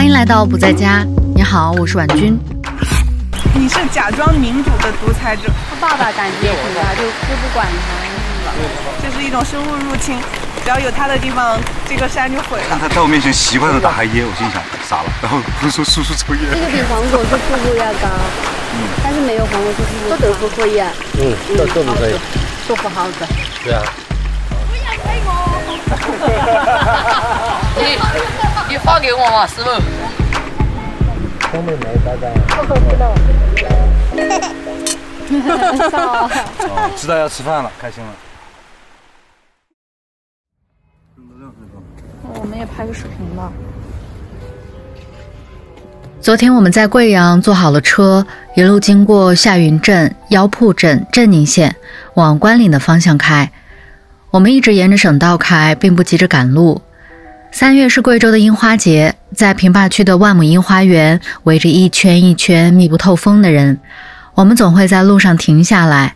[0.00, 1.04] 欢迎来到不在家。
[1.36, 2.34] 你好，我是婉君。
[3.54, 5.42] 你是假装民主的独裁者。
[5.68, 8.48] 他爸爸感觉也挺大，就就不管他。
[9.02, 10.16] 这是一种生物入侵，
[10.64, 12.78] 只要有他的地方，这个山就毁了。
[12.80, 15.12] 他在我面前习惯的打黑烟，我心想傻了。
[15.20, 16.48] 然后我说叔叔抽烟。
[16.50, 18.08] 这个比黄果树瀑布要高，
[18.72, 20.16] 嗯，但是没有黄果树瀑布。
[20.16, 20.88] 都不可以啊。
[21.20, 22.14] 嗯，都都不可以。
[22.66, 23.28] 都不好的。
[23.62, 23.82] 对啊。
[24.48, 25.49] 不要推我。
[27.80, 27.84] 你
[28.70, 29.70] 你发给我嘛，师傅。
[31.52, 32.32] 东北没拜拜。
[35.32, 36.28] 哦，
[36.96, 38.10] 知道要吃饭了，开心了。
[42.34, 43.52] 我们也拍个视频吧。
[46.20, 51.74] 昨天我们在贵阳坐好了车，一路经过夏云镇、腰铺镇、镇宁县，
[52.14, 53.50] 往关岭的方向开。
[54.30, 56.80] 我们一直沿着省道开，并不急着赶路。
[57.50, 63.80] 三月是贵州的樱花节，在平坝区的万亩樱花园，围着一圈一圈密不透风的人。
[64.36, 66.14] 我们总会在路上停下来，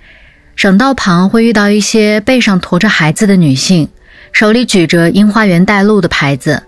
[0.54, 3.88] 省道旁会遇到一些背上驮着孩子的女性，
[4.30, 6.62] 手里举着“樱花园带路”的牌子。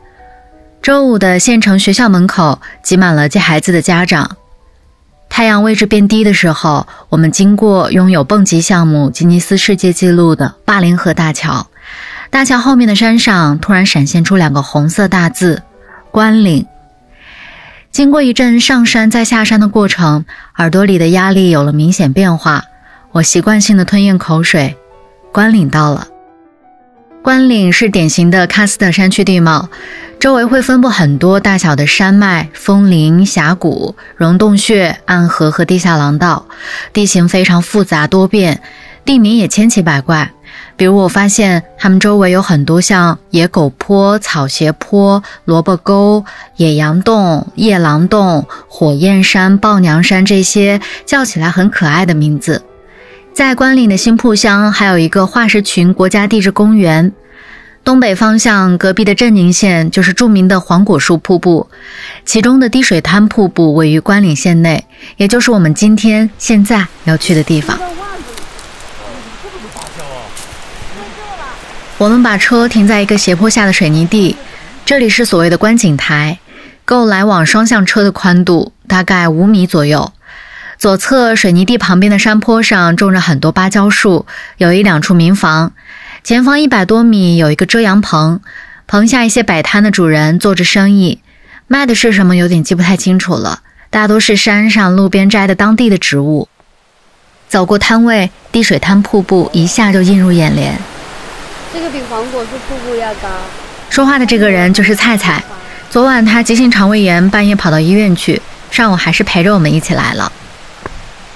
[0.82, 4.36] 周五的县城学校门口挤满了接孩子的家长。
[5.28, 11.66] 太阳位置变低的时候，我们经过拥有蹦极项目吉尼斯世界纪录的灞陵河大桥。
[12.30, 15.62] 大桥后面的山上突然闪现出两个红色大字
[16.10, 16.66] “关岭”。
[17.92, 20.24] 经过一阵上山再下山的过程，
[20.56, 22.64] 耳朵里的压力有了明显变化。
[23.12, 24.76] 我习惯性的吞咽口水。
[25.32, 26.06] 关岭到了。
[27.26, 29.68] 关岭是典型的喀斯特山区地貌，
[30.20, 36.46] 周围会分布很多大小的山脉、峰林、峡谷、溶洞穴、暗河和地下廊道，
[36.92, 38.62] 地形非常复杂多变，
[39.04, 40.30] 地名也千奇百怪。
[40.76, 46.24] 比如，我发现它们周围有很多像野狗坡、草鞋坡、萝卜沟、
[46.54, 52.62] 野羊洞、夜狼洞、火焰山、豹娘山这些叫起来很可爱的名字。
[53.36, 57.12] 在关岭的新铺乡，还有一个化石群国家地质公园。
[57.84, 61.68] 东北方向隔壁的镇宁县就是著名的黄果树瀑布，
[62.24, 64.82] 其中的滴水滩瀑布位于关岭县内，
[65.18, 67.78] 也就是我们今天现在要去的地方。
[71.98, 74.34] 我们把车停在一个斜坡下的水泥地，
[74.86, 76.38] 这里是所谓的观景台，
[76.86, 80.10] 够来往双向车的宽度，大概五米左右。
[80.78, 84.26] 左侧水泥地旁边的山坡上种着很多芭蕉树，
[84.58, 85.72] 有一两处民房。
[86.22, 88.40] 前方一百多米有一个遮阳棚，
[88.86, 91.22] 棚下一些摆摊的主人做着生意，
[91.66, 96.48] 卖的是什么有点记不太清楚了，大多是山上路边摘的当地的植物。
[97.48, 100.76] 走过摊位，滴水滩瀑布一下就映入眼帘。
[101.72, 103.28] 这个比黄果树瀑布要高。
[103.88, 105.42] 说话的这个人就是菜菜。
[105.88, 110.30] 昨晚他急性肠胃炎，半夜跑到医院去，上午还是陪着我们一起来了。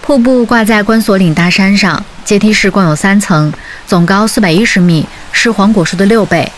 [0.03, 3.53] 瀑布挂在关索岭大山上，阶梯式共有三层，
[3.87, 6.51] 总高四百一十米，是黄果树的六倍。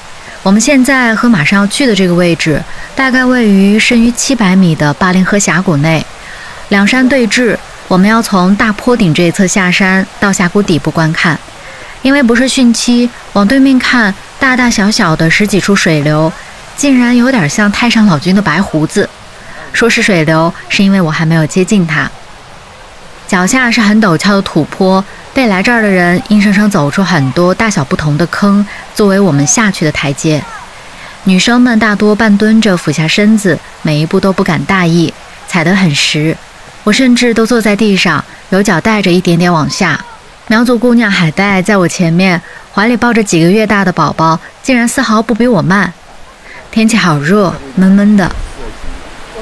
[0.43, 2.63] 我们现在和马上要去的这个位置，
[2.95, 6.05] 大概位于深于七百米的灞陵河峡谷内，
[6.69, 7.57] 两山对峙，
[7.89, 11.39] 我们要从大坡顶这一侧下山到峡谷底部观看。
[12.01, 16.33] 因为不是汛期，往对面看，大大小小的十几处水流，
[16.77, 19.09] 竟然有点像太上老君的白胡子。
[19.73, 22.11] 说是水流，是因为我还没有接近它。
[23.33, 28.63] 脚下是很陡峭的土坡，被来这儿的人硬生生走出很多大小不同的坑，
[28.95, 30.45] 作为我们下去的台阶。
[31.25, 35.15] 女生们大多半蹲着，俯下身子，每一步都不敢大意，
[35.49, 36.37] 踩得很实。
[36.85, 39.99] 我甚至都坐在地上，有脚带着一点点往下。
[40.49, 42.39] 苗族姑娘海带在我前面，
[42.75, 45.91] 怀里抱着几个月大的宝宝，竟然丝毫不比我慢。
[46.71, 48.31] 天气好热，闷闷的。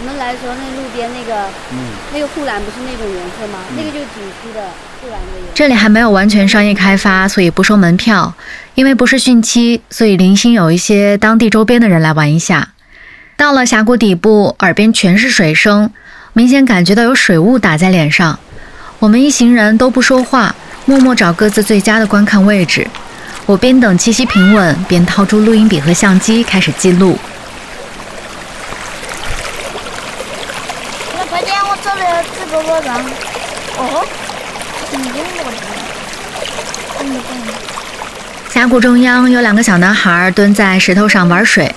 [0.01, 1.79] 我们来的时候，那路边那个，嗯，
[2.15, 3.59] 那个护栏不是那种颜色吗？
[3.77, 4.63] 那个就是景区的
[5.03, 5.53] 护栏的颜色。
[5.55, 8.33] 这里还没有完全商业开发，所以不收门票。
[8.75, 12.69] 因为不是汛期，所以零星有一些当地周边的人来玩一下。
[13.37, 15.91] 到了峡谷底部，耳边全是水声，
[16.33, 18.39] 明显感觉到有水雾打在脸上。
[19.01, 20.55] 我们一行人都不说话。
[20.87, 22.89] 默默找各自最佳的观看位置，
[23.45, 27.19] 我边等气息平稳，边掏出录音笔和相机开始记录。
[31.17, 31.77] 那快点，我
[32.51, 33.01] 找了直播宝藏。
[33.79, 34.05] 哦，
[38.51, 41.73] 峡谷中央有两个小男孩蹲在石头上玩水，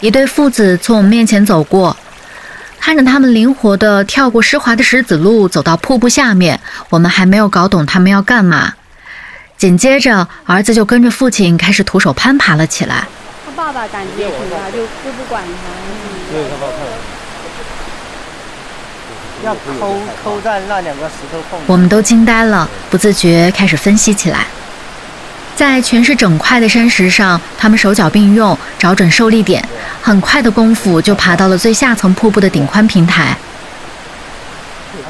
[0.00, 1.96] 一对父子从我们面前走过。
[2.78, 8.74] 看着他们灵活地跳过湿滑的石子路，走到瀑布下面，我们还没有搞懂他们要干嘛。
[9.56, 13.06] 紧接着，儿子就跟着父亲开始徒手攀爬了起来。
[13.44, 15.50] 他爸爸感觉挺大，就就不管他。
[16.32, 17.19] 对，很好看。
[19.44, 21.60] 要抠抠在那两个石头缝。
[21.66, 24.46] 我们都惊呆了，不自觉开始分析起来。
[25.56, 29.62] 在全是整块的山石上，他们手脚并用，找准受力点，
[30.00, 33.36] 很快的功夫就爬到了最下层瀑布的顶宽平台。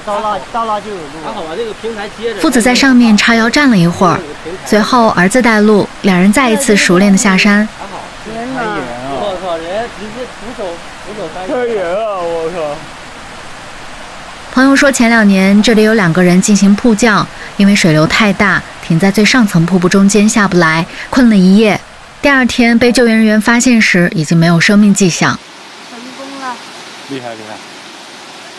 [0.04, 1.02] 到那到那就有路。
[1.24, 2.40] 还好吧，这个平台接着。
[2.40, 4.18] 父子在上面叉腰站了一会儿，
[4.66, 7.68] 随后儿子带路，两人再一次熟练的下山。
[8.24, 8.60] 天哪！
[9.12, 10.68] 我靠，人家直接徒手
[11.06, 11.46] 徒手翻。
[11.46, 12.99] 太远了，我靠！
[14.60, 17.26] 朋友说，前两年这里有两个人进行瀑降，
[17.56, 21.80] 因为水流太大，停在最上层瀑布中间下不来，困了一夜。
[22.20, 25.30] 第二天被救援人员发现时，已经没有生命迹象。
[25.90, 26.54] 成功了！
[27.08, 27.56] 厉害厉害，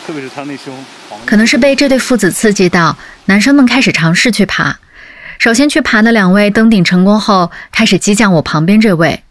[0.07, 0.74] 特别是他那胸。
[1.24, 4.75] 可能是被这对父子刺激到，男生们开始尝试去爬。
[5.38, 9.21] 首先去爬的两位登顶成功后，开始激将我旁边这位。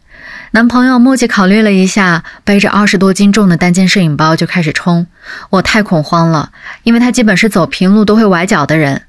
[0.52, 5.06] 男朋友默契考虑了一下，背着二十多斤重的单肩摄影包就开始冲。
[5.49, 6.50] 我太恐慌了，
[6.82, 9.02] 因为他基本是走平路都会崴脚的人。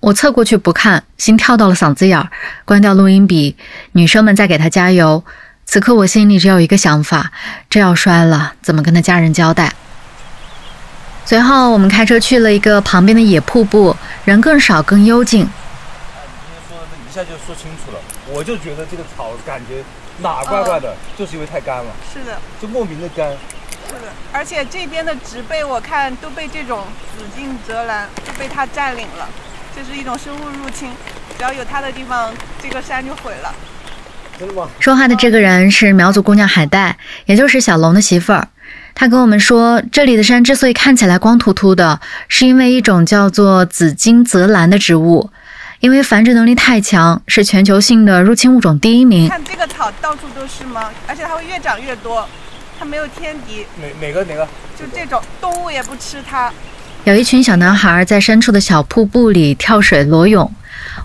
[0.00, 2.28] 我侧过去不看，心跳到了嗓子眼儿，
[2.64, 3.56] 关掉录音笔。
[3.92, 5.24] 女生们在给他加油。
[5.64, 7.30] 此刻我心里只有一个想法：
[7.70, 9.72] 这要摔了，怎么跟他家人交代？
[11.24, 15.44] 随后我们开车去了一个旁边的野瀑布，人更少，更幽静。
[15.44, 18.00] 哎，你今天说的这一下就说清楚了，
[18.36, 19.84] 我就觉得这个草感觉。
[20.20, 21.90] 哪怪怪的，就是因为太干了。
[22.12, 23.30] 是的，就莫名的干。
[23.86, 26.84] 是的，而且这边的植被我看都被这种
[27.16, 29.28] 紫荆泽兰都被它占领了，
[29.74, 30.90] 这是一种生物入侵，
[31.36, 32.32] 只要有它的地方，
[32.62, 33.54] 这个山就毁了。
[34.38, 34.68] 真的吗？
[34.78, 38.46] 说话的这个人是苗族姑娘海带，也就是小龙的媳妇儿。
[38.94, 45.30] 她跟我们说，这里的山之所以看起来光秃秃的，是因为一种叫做紫金泽兰的植物。
[45.80, 49.28] 因为繁殖能力太强，是全球性的入侵物种第一名。
[49.28, 50.90] 看这个草到处都是吗？
[51.06, 52.28] 而且它会越长越多，
[52.76, 53.64] 它没有天敌。
[53.80, 54.44] 哪哪个哪个？
[54.76, 56.52] 就这种动物也不吃它。
[57.04, 60.52] 有一群小男孩在深处的小瀑布里跳水裸泳，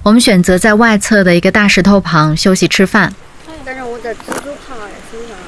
[0.01, 3.13] 我们选择在外侧的一个大石头旁休息吃饭。
[3.63, 4.52] 但是我在蜘蛛怕哎。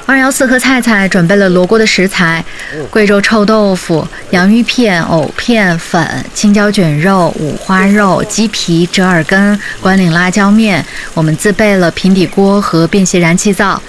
[0.06, 2.44] 二幺四和菜菜准备了罗锅的食材：
[2.91, 10.85] 贵州臭豆腐、洋芋片、藕片、粉、青椒卷肉、五花肉、鸡皮、折耳根、关岭辣椒面。
[11.15, 13.81] 我们自备了平底锅和便携燃气灶，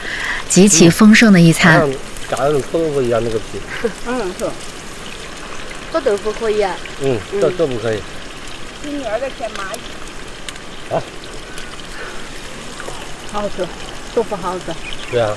[0.49, 1.87] 极其丰盛的一餐。
[2.31, 3.61] 炸的跟臭豆腐一样那个皮。
[4.07, 4.49] 嗯，是。
[5.93, 6.75] 做豆腐可以啊。
[7.03, 8.03] 嗯，做豆腐可以。
[8.83, 10.95] 你女儿在舔蚂蚁。
[10.95, 11.03] 啊。
[13.33, 13.67] 好好吃，
[14.15, 14.65] 豆腐好好吃。
[15.11, 15.37] 对啊。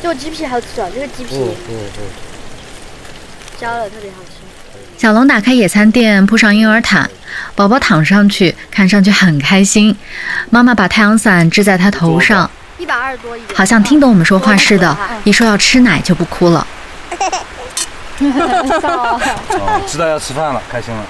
[0.00, 0.88] 这个鸡皮好吃啊！
[0.94, 2.02] 这个鸡皮，嗯嗯嗯，
[3.60, 4.38] 焦了特别好吃。
[4.96, 7.08] 小龙打开野餐垫，铺上婴儿毯，
[7.54, 9.96] 宝宝躺上去，看上去很开心。
[10.50, 14.96] 妈妈把太阳伞支在他头上，一百二十多一好像听懂我们说话似的。
[15.24, 16.66] 一说要吃奶就不哭了。
[18.20, 21.04] 哦，知道要吃饭了，开心了。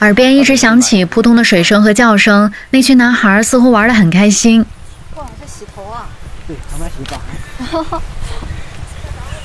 [0.00, 4.64] 耳边一直响起扑通的水声和叫声，那群男孩似乎玩得很开心。
[6.70, 8.00] 他们洗澡。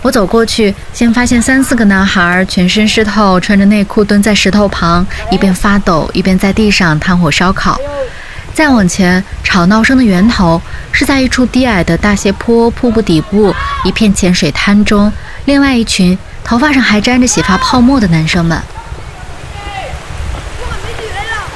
[0.02, 7.78] 我走过去，先发现三四个男孩全身湿透，穿着内裤蹲在石头旁，一边发抖一边在地上炭火烧烤。
[8.54, 10.62] 再往前，吵闹声的源头
[10.94, 13.54] 是在一处低矮的大斜坡瀑布底部
[13.84, 15.12] 一片浅水滩中，
[15.44, 18.62] 另外一群头发上还沾着洗发泡沫的男生们。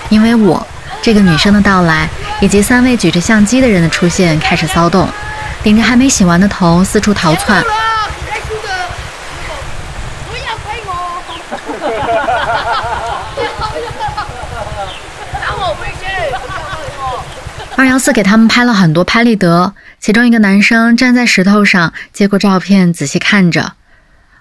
[0.09, 0.65] 因为我
[1.01, 2.09] 这个女生的到来，
[2.41, 5.07] 以及三位举着相机的人的出现，开始骚动。
[5.63, 7.63] 顶着还没洗完的头四处逃窜。
[17.75, 23.73] 二幺四给他们拍了很多拍立得，其中一个男生站在石头上接过照片，仔细看着。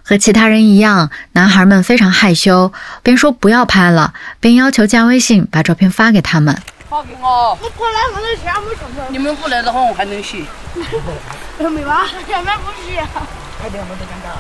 [0.05, 6.61] 和其他人一样，男孩们非常害羞，边说不要拍了，边要求加微信把照片发给他们。
[6.93, 7.57] 发给我。
[7.63, 9.03] 我过来我能写，没什么。
[9.09, 10.45] 你们不来的话，我还能洗。
[11.59, 12.05] 没吧？
[12.27, 12.99] 前面不洗。
[13.59, 14.37] 快点，我都尴尬。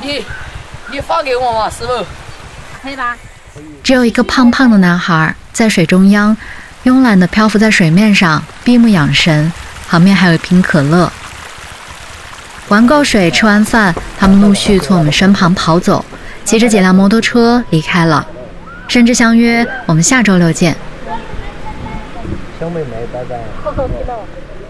[0.00, 0.26] 你，
[0.90, 2.04] 你发给我嘛，师傅。
[2.82, 3.16] 可以吧？
[3.84, 6.36] 只有一个胖胖的男孩在水中央，
[6.84, 9.52] 慵懒地漂浮在水面上，闭目养神。
[9.88, 11.12] 旁边还有一瓶可乐。
[12.66, 16.04] 玩够水，吃完饭，他们陆续从我们身旁跑走，
[16.44, 18.26] 骑着几辆摩托车离开了，
[18.88, 20.76] 甚至相约我们下周六见。
[22.58, 23.38] 小妹妹，拜拜。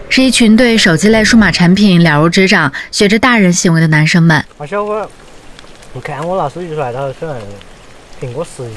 [0.09, 4.37] 是一群对手机类数码产品了如指掌、学着大人行为的男生们。
[4.57, 5.09] 啊，小伙，
[5.93, 7.37] 你看我拿手机出来，他虽然
[8.21, 8.75] 苹果十一，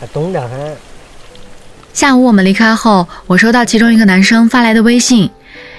[0.00, 0.76] 还懂得很。
[1.92, 5.30] 下午我们离开后，我收到其中一个男生发来的微信，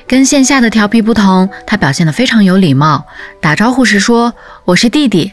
[0.07, 3.05] 跟线下的调皮不同，他表现得非常有礼貌。
[3.39, 4.33] 打招呼时说
[4.65, 5.31] ：“我是弟弟，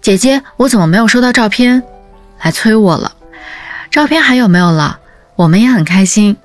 [0.00, 1.82] 姐姐，我怎么没有收到照片？
[2.42, 3.12] 来催我了。
[3.90, 4.98] 照片还有没有了？
[5.36, 6.36] 我们也很开心，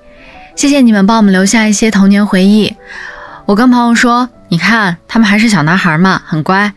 [0.56, 2.74] 谢谢你们帮我们留下一些童年回忆。”
[3.46, 6.72] 我跟朋友说：“你看，他们还是小男孩嘛，很乖。”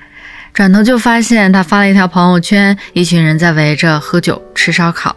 [0.54, 5.16] 转头就发现他发了一条朋友圈，一群人在围着喝酒吃烧烤。